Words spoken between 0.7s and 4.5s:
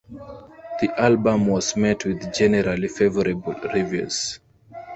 The album was met with generally favorable reviews.